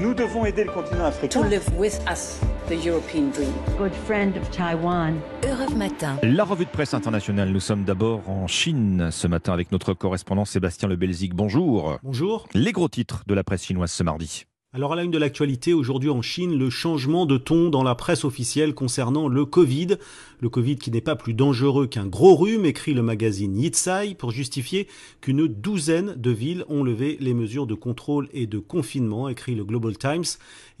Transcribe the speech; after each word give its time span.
Nous 0.00 0.14
devons 0.14 0.44
aider 0.44 0.64
le 0.64 0.70
continent 0.70 1.04
africain. 1.04 1.42
To 1.42 1.48
live 1.48 1.68
with 1.76 1.98
us, 2.10 2.40
the 2.68 2.84
European 2.84 3.30
dream. 3.30 3.52
Good 3.78 3.92
friend 4.06 4.36
of 4.36 4.50
Taiwan. 4.50 5.20
Europe 5.44 5.74
Matin. 5.76 6.16
La 6.22 6.44
revue 6.44 6.64
de 6.64 6.70
presse 6.70 6.94
internationale. 6.94 7.50
Nous 7.50 7.60
sommes 7.60 7.84
d'abord 7.84 8.28
en 8.28 8.46
Chine 8.46 9.10
ce 9.10 9.26
matin 9.26 9.52
avec 9.52 9.72
notre 9.72 9.94
correspondant 9.94 10.44
Sébastien 10.44 10.88
Le 10.88 10.96
Belzic. 10.96 11.34
Bonjour. 11.34 11.98
Bonjour. 12.02 12.46
Les 12.54 12.72
gros 12.72 12.88
titres 12.88 13.22
de 13.26 13.34
la 13.34 13.44
presse 13.44 13.64
chinoise 13.64 13.92
ce 13.92 14.02
mardi. 14.02 14.46
Alors 14.76 14.92
à 14.92 14.96
la 14.96 15.04
une 15.04 15.12
de 15.12 15.18
l'actualité, 15.18 15.72
aujourd'hui 15.72 16.10
en 16.10 16.20
Chine, 16.20 16.58
le 16.58 16.68
changement 16.68 17.26
de 17.26 17.36
ton 17.36 17.70
dans 17.70 17.84
la 17.84 17.94
presse 17.94 18.24
officielle 18.24 18.74
concernant 18.74 19.28
le 19.28 19.44
Covid. 19.44 19.98
Le 20.40 20.48
Covid 20.48 20.78
qui 20.78 20.90
n'est 20.90 21.00
pas 21.00 21.14
plus 21.14 21.32
dangereux 21.32 21.86
qu'un 21.86 22.06
gros 22.06 22.34
rhume, 22.34 22.66
écrit 22.66 22.92
le 22.92 23.00
magazine 23.00 23.56
Yitsai, 23.56 24.16
pour 24.16 24.32
justifier 24.32 24.88
qu'une 25.20 25.46
douzaine 25.46 26.14
de 26.16 26.32
villes 26.32 26.64
ont 26.68 26.82
levé 26.82 27.16
les 27.20 27.34
mesures 27.34 27.68
de 27.68 27.74
contrôle 27.74 28.28
et 28.32 28.48
de 28.48 28.58
confinement, 28.58 29.28
écrit 29.28 29.54
le 29.54 29.64
Global 29.64 29.96
Times. 29.96 30.24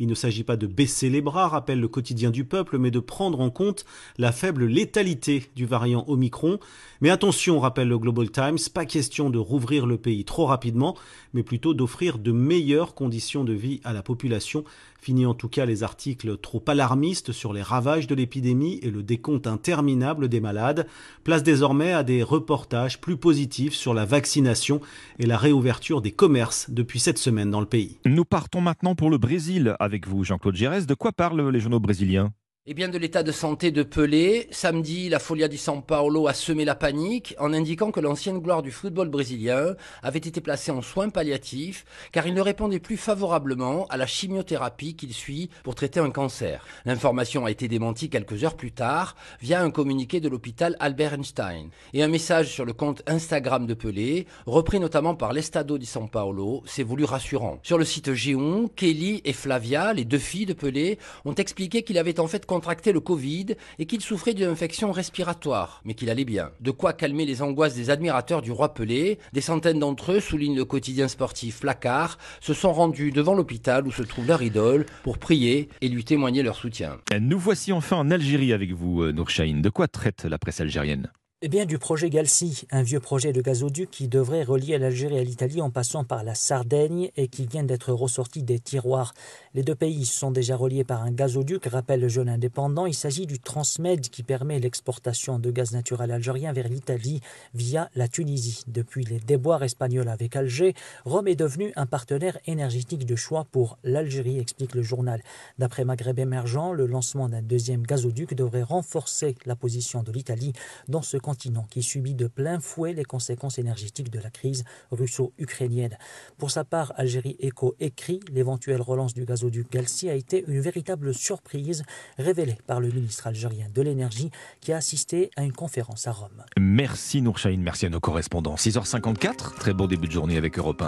Il 0.00 0.08
ne 0.08 0.14
s'agit 0.16 0.42
pas 0.42 0.56
de 0.56 0.66
baisser 0.66 1.08
les 1.08 1.20
bras, 1.20 1.46
rappelle 1.46 1.78
le 1.78 1.86
quotidien 1.86 2.32
du 2.32 2.44
peuple, 2.44 2.78
mais 2.78 2.90
de 2.90 2.98
prendre 2.98 3.40
en 3.40 3.50
compte 3.50 3.84
la 4.18 4.32
faible 4.32 4.66
létalité 4.66 5.44
du 5.54 5.66
variant 5.66 6.04
Omicron. 6.08 6.58
Mais 7.00 7.10
attention, 7.10 7.60
rappelle 7.60 7.88
le 7.88 7.98
Global 7.98 8.28
Times, 8.32 8.58
pas 8.74 8.86
question 8.86 9.30
de 9.30 9.38
rouvrir 9.38 9.86
le 9.86 9.98
pays 9.98 10.24
trop 10.24 10.46
rapidement, 10.46 10.96
mais 11.32 11.44
plutôt 11.44 11.74
d'offrir 11.74 12.18
de 12.18 12.32
meilleures 12.32 12.94
conditions 12.94 13.44
de 13.44 13.52
vie 13.52 13.80
à 13.84 13.92
la 13.92 14.02
population. 14.02 14.64
Fini 15.00 15.26
en 15.26 15.34
tout 15.34 15.48
cas 15.48 15.66
les 15.66 15.82
articles 15.82 16.38
trop 16.38 16.62
alarmistes 16.66 17.32
sur 17.32 17.52
les 17.52 17.62
ravages 17.62 18.06
de 18.06 18.14
l'épidémie 18.14 18.78
et 18.82 18.90
le 18.90 19.02
décompte 19.02 19.46
interminable 19.46 20.28
des 20.28 20.40
malades. 20.40 20.86
Place 21.22 21.42
désormais 21.42 21.92
à 21.92 22.02
des 22.02 22.22
reportages 22.22 23.00
plus 23.00 23.16
positifs 23.16 23.74
sur 23.74 23.94
la 23.94 24.04
vaccination 24.04 24.80
et 25.18 25.26
la 25.26 25.36
réouverture 25.36 26.00
des 26.00 26.12
commerces 26.12 26.70
depuis 26.70 27.00
cette 27.00 27.18
semaine 27.18 27.50
dans 27.50 27.60
le 27.60 27.66
pays. 27.66 27.98
Nous 28.06 28.24
partons 28.24 28.60
maintenant 28.60 28.94
pour 28.94 29.10
le 29.10 29.18
Brésil 29.18 29.76
avec 29.78 30.08
vous, 30.08 30.24
Jean-Claude 30.24 30.56
Gérès. 30.56 30.86
De 30.86 30.94
quoi 30.94 31.12
parlent 31.12 31.50
les 31.50 31.60
journaux 31.60 31.80
brésiliens? 31.80 32.32
Eh 32.66 32.72
bien, 32.72 32.88
de 32.88 32.96
l'état 32.96 33.22
de 33.22 33.30
santé 33.30 33.70
de 33.70 33.82
Pelé, 33.82 34.48
samedi, 34.50 35.10
la 35.10 35.18
Folia 35.18 35.48
di 35.48 35.58
São 35.58 35.82
Paulo 35.82 36.28
a 36.28 36.32
semé 36.32 36.64
la 36.64 36.74
panique 36.74 37.34
en 37.38 37.52
indiquant 37.52 37.90
que 37.90 38.00
l'ancienne 38.00 38.38
gloire 38.38 38.62
du 38.62 38.70
football 38.70 39.10
brésilien 39.10 39.74
avait 40.02 40.18
été 40.18 40.40
placée 40.40 40.70
en 40.70 40.80
soins 40.80 41.10
palliatifs 41.10 41.84
car 42.10 42.26
il 42.26 42.32
ne 42.32 42.40
répondait 42.40 42.78
plus 42.78 42.96
favorablement 42.96 43.86
à 43.88 43.98
la 43.98 44.06
chimiothérapie 44.06 44.96
qu'il 44.96 45.12
suit 45.12 45.50
pour 45.62 45.74
traiter 45.74 46.00
un 46.00 46.08
cancer. 46.08 46.64
L'information 46.86 47.44
a 47.44 47.50
été 47.50 47.68
démentie 47.68 48.08
quelques 48.08 48.44
heures 48.44 48.56
plus 48.56 48.72
tard 48.72 49.14
via 49.42 49.60
un 49.60 49.70
communiqué 49.70 50.20
de 50.20 50.30
l'hôpital 50.30 50.74
Albert 50.80 51.12
Einstein 51.12 51.68
et 51.92 52.02
un 52.02 52.08
message 52.08 52.50
sur 52.50 52.64
le 52.64 52.72
compte 52.72 53.02
Instagram 53.06 53.66
de 53.66 53.74
Pelé, 53.74 54.26
repris 54.46 54.80
notamment 54.80 55.14
par 55.14 55.34
l'Estado 55.34 55.76
di 55.76 55.84
São 55.84 56.08
Paulo, 56.08 56.62
s'est 56.64 56.82
voulu 56.82 57.04
rassurant. 57.04 57.58
Sur 57.62 57.76
le 57.76 57.84
site 57.84 58.08
G1, 58.08 58.70
Kelly 58.74 59.20
et 59.26 59.34
Flavia, 59.34 59.92
les 59.92 60.06
deux 60.06 60.16
filles 60.16 60.46
de 60.46 60.54
Pelé, 60.54 60.98
ont 61.26 61.34
expliqué 61.34 61.82
qu'il 61.82 61.98
avait 61.98 62.20
en 62.20 62.26
fait 62.26 62.46
contracté 62.54 62.92
le 62.92 63.00
Covid 63.00 63.46
et 63.80 63.86
qu'il 63.86 64.00
souffrait 64.00 64.32
d'une 64.32 64.46
infection 64.46 64.92
respiratoire, 64.92 65.82
mais 65.84 65.94
qu'il 65.94 66.08
allait 66.08 66.24
bien. 66.24 66.52
De 66.60 66.70
quoi 66.70 66.92
calmer 66.92 67.26
les 67.26 67.42
angoisses 67.42 67.74
des 67.74 67.90
admirateurs 67.90 68.42
du 68.42 68.52
roi 68.52 68.74
Pelé. 68.74 69.18
Des 69.32 69.40
centaines 69.40 69.80
d'entre 69.80 70.12
eux, 70.12 70.20
souligne 70.20 70.54
le 70.54 70.64
quotidien 70.64 71.08
sportif 71.08 71.58
Placard, 71.58 72.16
se 72.40 72.54
sont 72.54 72.72
rendus 72.72 73.10
devant 73.10 73.34
l'hôpital 73.34 73.88
où 73.88 73.90
se 73.90 74.04
trouve 74.04 74.28
leur 74.28 74.40
idole 74.42 74.86
pour 75.02 75.18
prier 75.18 75.68
et 75.80 75.88
lui 75.88 76.04
témoigner 76.04 76.44
leur 76.44 76.54
soutien. 76.54 76.98
Nous 77.20 77.40
voici 77.40 77.72
enfin 77.72 77.96
en 77.96 78.08
Algérie 78.12 78.52
avec 78.52 78.70
vous, 78.70 79.10
Nour 79.10 79.26
De 79.36 79.68
quoi 79.68 79.88
traite 79.88 80.24
la 80.24 80.38
presse 80.38 80.60
algérienne? 80.60 81.10
Eh 81.46 81.48
bien, 81.48 81.66
du 81.66 81.76
projet 81.76 82.08
Galsi, 82.08 82.62
un 82.70 82.82
vieux 82.82 83.00
projet 83.00 83.34
de 83.34 83.42
gazoduc 83.42 83.90
qui 83.90 84.08
devrait 84.08 84.44
relier 84.44 84.78
l'Algérie 84.78 85.18
à 85.18 85.22
l'Italie 85.22 85.60
en 85.60 85.68
passant 85.68 86.02
par 86.02 86.24
la 86.24 86.34
Sardaigne 86.34 87.10
et 87.18 87.28
qui 87.28 87.44
vient 87.44 87.64
d'être 87.64 87.92
ressorti 87.92 88.42
des 88.42 88.58
tiroirs. 88.58 89.12
Les 89.52 89.62
deux 89.62 89.74
pays 89.74 90.06
sont 90.06 90.30
déjà 90.30 90.56
reliés 90.56 90.84
par 90.84 91.02
un 91.02 91.10
gazoduc, 91.10 91.66
rappelle 91.66 92.00
le 92.00 92.08
jeune 92.08 92.30
indépendant. 92.30 92.86
Il 92.86 92.94
s'agit 92.94 93.26
du 93.26 93.40
Transmed 93.40 94.00
qui 94.08 94.22
permet 94.22 94.58
l'exportation 94.58 95.38
de 95.38 95.50
gaz 95.50 95.72
naturel 95.72 96.12
algérien 96.12 96.54
vers 96.54 96.66
l'Italie 96.66 97.20
via 97.52 97.90
la 97.94 98.08
Tunisie. 98.08 98.62
Depuis 98.66 99.04
les 99.04 99.20
déboires 99.20 99.62
espagnols 99.62 100.08
avec 100.08 100.36
Alger, 100.36 100.72
Rome 101.04 101.28
est 101.28 101.36
devenu 101.36 101.74
un 101.76 101.84
partenaire 101.84 102.38
énergétique 102.46 103.04
de 103.04 103.16
choix 103.16 103.44
pour 103.52 103.76
l'Algérie, 103.84 104.38
explique 104.38 104.74
le 104.74 104.82
journal. 104.82 105.20
D'après 105.58 105.84
Maghreb 105.84 106.18
émergent, 106.18 106.72
le 106.72 106.86
lancement 106.86 107.28
d'un 107.28 107.42
deuxième 107.42 107.82
gazoduc 107.82 108.32
devrait 108.32 108.62
renforcer 108.62 109.36
la 109.44 109.56
position 109.56 110.02
de 110.02 110.10
l'Italie 110.10 110.54
dans 110.88 111.02
ce 111.02 111.18
contexte 111.18 111.33
qui 111.34 111.82
subit 111.82 112.14
de 112.14 112.26
plein 112.26 112.60
fouet 112.60 112.92
les 112.92 113.04
conséquences 113.04 113.58
énergétiques 113.58 114.10
de 114.10 114.18
la 114.18 114.30
crise 114.30 114.64
russo-ukrainienne. 114.90 115.96
Pour 116.38 116.50
sa 116.50 116.64
part, 116.64 116.92
Algérie 116.96 117.36
Eco 117.42 117.74
écrit 117.80 118.20
l'éventuelle 118.32 118.80
relance 118.80 119.14
du 119.14 119.24
gazoduc 119.24 119.70
Galsi 119.70 120.08
a 120.08 120.14
été 120.14 120.44
une 120.46 120.60
véritable 120.60 121.14
surprise 121.14 121.82
révélée 122.18 122.58
par 122.66 122.80
le 122.80 122.88
ministre 122.88 123.26
algérien 123.26 123.66
de 123.72 123.82
l'énergie 123.82 124.30
qui 124.60 124.72
a 124.72 124.76
assisté 124.76 125.30
à 125.36 125.44
une 125.44 125.52
conférence 125.52 126.06
à 126.06 126.12
Rome. 126.12 126.44
Merci 126.58 127.22
Nourchaïn, 127.22 127.60
merci 127.60 127.86
à 127.86 127.90
nos 127.90 128.00
correspondants. 128.00 128.56
6h54, 128.56 129.56
très 129.56 129.72
beau 129.72 129.86
début 129.86 130.06
de 130.06 130.12
journée 130.12 130.36
avec 130.36 130.58
Europe 130.58 130.80
1. 130.80 130.82